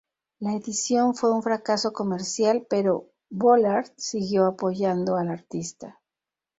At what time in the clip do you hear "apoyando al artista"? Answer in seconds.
4.47-6.01